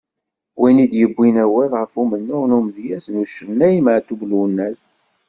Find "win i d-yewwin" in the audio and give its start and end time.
0.59-1.35